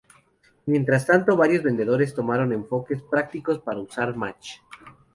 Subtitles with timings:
[0.65, 4.57] Mientras tanto varios vendedores tomaron enfoques prácticos para usar Mach.